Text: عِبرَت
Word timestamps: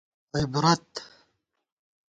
عِبرَت 0.35 0.93